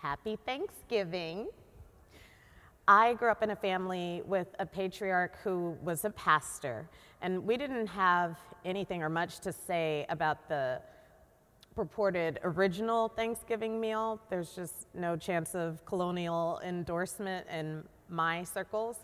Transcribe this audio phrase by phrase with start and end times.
[0.00, 1.48] Happy Thanksgiving.
[2.86, 6.88] I grew up in a family with a patriarch who was a pastor,
[7.20, 10.80] and we didn't have anything or much to say about the
[11.74, 14.20] purported original Thanksgiving meal.
[14.30, 18.98] There's just no chance of colonial endorsement in my circles.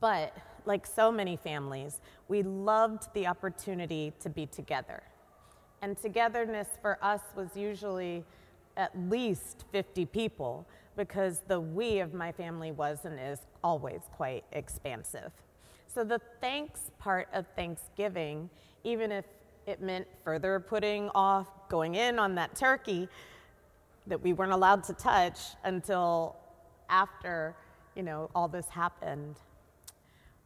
[0.00, 0.34] But
[0.64, 5.02] like so many families, we loved the opportunity to be together.
[5.82, 8.24] And togetherness for us was usually
[8.80, 14.42] at least 50 people because the we of my family was and is always quite
[14.52, 15.30] expansive.
[15.86, 18.48] So the thanks part of Thanksgiving,
[18.82, 19.26] even if
[19.66, 23.06] it meant further putting off going in on that turkey
[24.06, 26.36] that we weren't allowed to touch until
[26.88, 27.54] after,
[27.94, 29.36] you know, all this happened.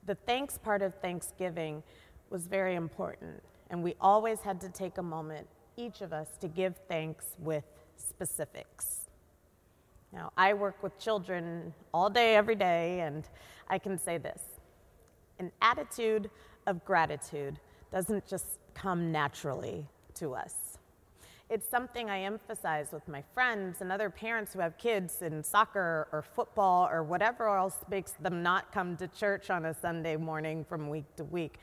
[0.07, 1.85] The thanks part of Thanksgiving
[2.31, 3.41] was very important,
[3.71, 7.65] and we always had to take a moment, each of us, to give thanks with
[7.97, 9.09] specifics.
[10.13, 13.25] Now, I work with children all day, every day, and
[13.69, 14.41] I can say this
[15.39, 16.31] an attitude
[16.67, 17.59] of gratitude
[17.91, 20.79] doesn't just come naturally to us.
[21.51, 26.09] It's something I emphasize with my friends and other parents who have kids in soccer
[26.11, 30.65] or football or whatever else makes them not come to church on a Sunday morning
[30.65, 31.59] from week to week.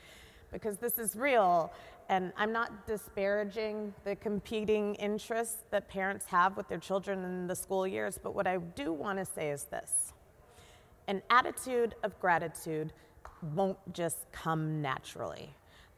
[0.51, 1.71] Because this is real,
[2.09, 7.55] and I'm not disparaging the competing interests that parents have with their children in the
[7.55, 10.13] school years, but what I do want to say is this
[11.07, 12.93] an attitude of gratitude
[13.55, 15.53] won't just come naturally.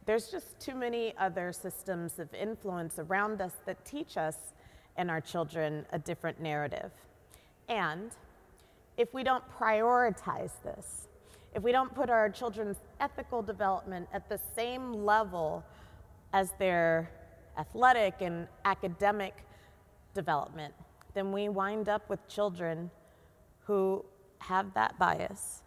[0.06, 4.36] There's just too many other systems of influence around us that teach us
[4.98, 6.92] and our children a different narrative.
[7.70, 8.12] And
[8.98, 11.08] if we don't prioritize this,
[11.56, 15.64] if we don't put our children's ethical development at the same level
[16.34, 17.12] as their
[17.58, 19.46] athletic and academic
[20.14, 20.74] development,
[21.14, 22.90] then we wind up with children
[23.66, 24.04] who
[24.40, 25.62] have that bias.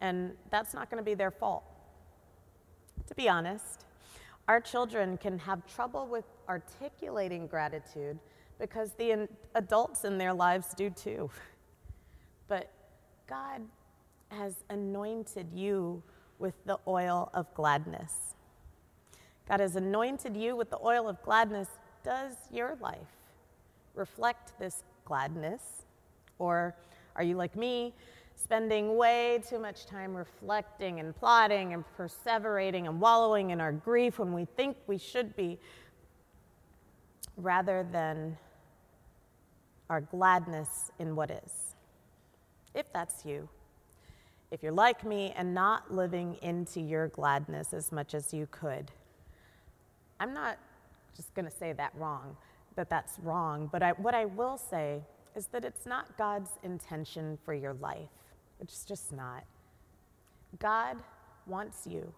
[0.00, 1.64] And that's not going to be their fault
[3.08, 3.86] to be honest.
[4.46, 8.18] Our children can have trouble with articulating gratitude
[8.60, 11.30] because the adults in their lives do too.
[12.48, 12.70] But
[13.28, 13.62] God
[14.30, 16.02] has anointed you
[16.38, 18.34] with the oil of gladness.
[19.48, 21.68] God has anointed you with the oil of gladness.
[22.04, 22.98] Does your life
[23.94, 25.62] reflect this gladness?
[26.38, 26.74] Or
[27.16, 27.94] are you like me?
[28.42, 34.18] spending way too much time reflecting and plotting and perseverating and wallowing in our grief
[34.18, 35.58] when we think we should be,
[37.36, 38.36] rather than
[39.90, 41.74] our gladness in what is.
[42.74, 43.48] If that's you,
[44.50, 48.90] if you're like me and not living into your gladness as much as you could,
[50.20, 50.58] I'm not
[51.14, 52.36] just going to say that wrong,
[52.76, 55.02] that that's wrong, but I, what I will say
[55.36, 58.08] is that it's not God's intention for your life.
[58.60, 59.44] It's just not.
[60.58, 60.96] God
[61.46, 62.12] wants you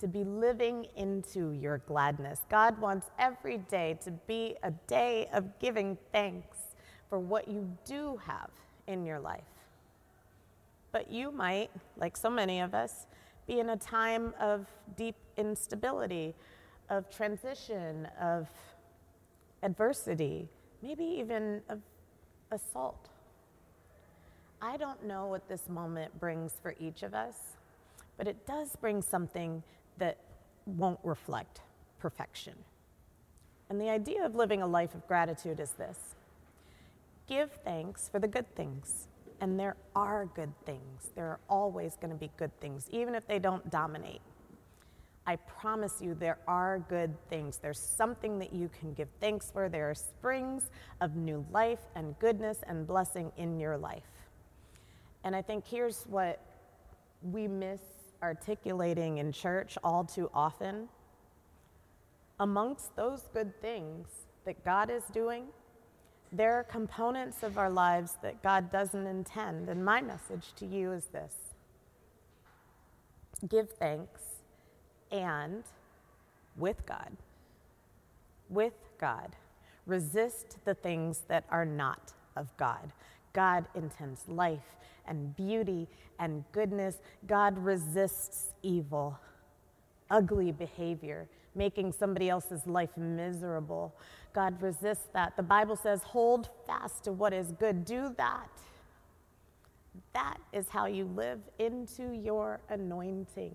[0.00, 2.40] to be living into your gladness.
[2.48, 6.58] God wants every day to be a day of giving thanks
[7.08, 8.50] for what you do have
[8.86, 9.42] in your life.
[10.92, 13.06] But you might, like so many of us,
[13.46, 14.66] be in a time of
[14.96, 16.34] deep instability,
[16.90, 18.48] of transition, of
[19.62, 20.48] adversity,
[20.82, 21.80] maybe even of
[22.50, 23.08] assault.
[24.60, 27.36] I don't know what this moment brings for each of us,
[28.16, 29.62] but it does bring something
[29.98, 30.18] that
[30.66, 31.60] won't reflect
[32.00, 32.54] perfection.
[33.70, 36.14] And the idea of living a life of gratitude is this
[37.26, 39.06] give thanks for the good things.
[39.40, 41.10] And there are good things.
[41.14, 44.20] There are always going to be good things, even if they don't dominate.
[45.26, 47.58] I promise you, there are good things.
[47.58, 49.68] There's something that you can give thanks for.
[49.68, 50.70] There are springs
[51.02, 54.10] of new life and goodness and blessing in your life.
[55.24, 56.40] And I think here's what
[57.20, 57.80] we miss
[58.22, 60.88] articulating in church all too often.
[62.40, 64.08] Amongst those good things
[64.46, 65.44] that God is doing,
[66.32, 69.68] there are components of our lives that God doesn't intend.
[69.68, 71.34] And my message to you is this
[73.48, 74.20] give thanks
[75.10, 75.64] and
[76.56, 77.16] with God.
[78.50, 79.36] With God.
[79.86, 82.92] Resist the things that are not of God.
[83.32, 84.76] God intends life
[85.06, 85.86] and beauty
[86.18, 86.96] and goodness.
[87.26, 89.18] God resists evil,
[90.10, 91.28] ugly behavior,
[91.58, 93.94] making somebody else's life miserable.
[94.34, 95.36] God resists that.
[95.36, 97.84] The Bible says, hold fast to what is good.
[97.84, 98.50] Do that.
[100.14, 103.52] That is how you live into your anointing.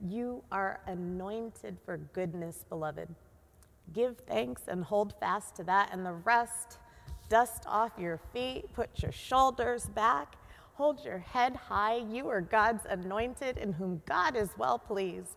[0.00, 3.08] You are anointed for goodness, beloved.
[3.92, 5.90] give thanks and hold fast to that.
[5.92, 6.78] And the rest,
[7.28, 10.36] dust off your feet, put your shoulders back,
[10.74, 11.96] hold your head high.
[12.10, 15.36] You are God's anointed in whom God is well pleased.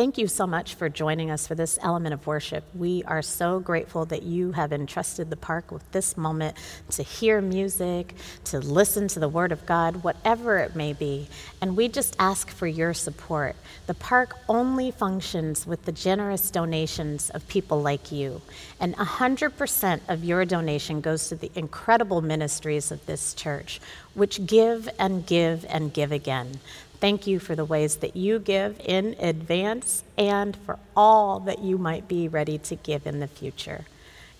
[0.00, 2.64] Thank you so much for joining us for this element of worship.
[2.74, 6.56] We are so grateful that you have entrusted the park with this moment
[6.92, 8.14] to hear music,
[8.44, 11.28] to listen to the Word of God, whatever it may be.
[11.60, 13.56] And we just ask for your support.
[13.88, 18.40] The park only functions with the generous donations of people like you.
[18.80, 23.82] And 100% of your donation goes to the incredible ministries of this church,
[24.14, 26.58] which give and give and give again.
[27.00, 31.78] Thank you for the ways that you give in advance and for all that you
[31.78, 33.86] might be ready to give in the future.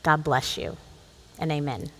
[0.02, 0.76] God bless you
[1.38, 1.90] and amen.